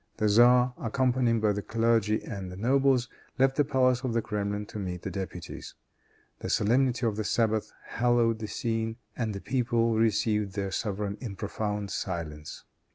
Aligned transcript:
The 0.17 0.27
czar, 0.27 0.73
accompanied 0.79 1.41
by 1.43 1.51
the 1.51 1.61
clergy 1.61 2.23
and 2.23 2.51
the 2.51 2.57
nobles, 2.57 3.07
left 3.37 3.55
the 3.55 3.63
palace 3.63 4.01
of 4.03 4.13
the 4.13 4.21
Kremlin 4.23 4.65
to 4.65 4.79
meet 4.79 5.03
the 5.03 5.11
deputies. 5.11 5.75
The 6.39 6.49
solemnity 6.49 7.05
of 7.05 7.17
the 7.17 7.23
Sabbath 7.23 7.71
hallowed 7.85 8.39
the 8.39 8.47
scene, 8.47 8.95
and 9.15 9.31
the 9.35 9.41
people 9.41 9.93
received 9.93 10.55
their 10.55 10.71
sovereign 10.71 11.19
in 11.21 11.35
profound 11.35 11.91
silence. 11.91 12.63